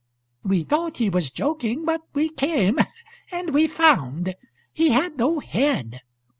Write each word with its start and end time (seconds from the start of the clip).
We 0.43 0.63
thought 0.63 0.97
he 0.97 1.11
was 1.11 1.29
joking. 1.29 1.85
But 1.85 2.01
we 2.15 2.29
came 2.29 2.79
and 3.31 3.51
we 3.51 3.67
found. 3.67 4.33
He 4.73 4.89
had 4.89 5.15
no 5.19 5.37
head. 5.39 6.01